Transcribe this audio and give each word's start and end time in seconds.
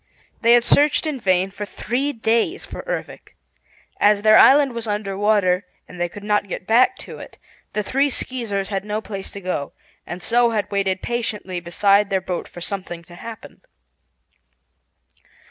They 0.41 0.53
had 0.53 0.63
searched 0.63 1.05
in 1.05 1.19
vain 1.19 1.51
for 1.51 1.63
three 1.63 2.11
days 2.11 2.65
for 2.65 2.81
Ervic. 2.87 3.37
As 3.99 4.23
their 4.23 4.35
island 4.35 4.73
was 4.73 4.87
under 4.87 5.15
water 5.15 5.63
and 5.87 5.99
they 6.01 6.09
could 6.09 6.23
not 6.23 6.47
get 6.47 6.65
back 6.65 6.95
to 7.05 7.19
it, 7.19 7.37
the 7.73 7.83
three 7.83 8.09
Skeezers 8.09 8.69
had 8.69 8.83
no 8.83 8.99
place 8.99 9.29
to 9.29 9.41
go, 9.41 9.73
and 10.07 10.23
so 10.23 10.49
had 10.49 10.71
waited 10.71 11.03
patiently 11.03 11.59
beside 11.59 12.09
their 12.09 12.19
boat 12.19 12.47
for 12.47 12.61
something 12.61 13.03
to 13.03 13.13
happen. 13.13 13.61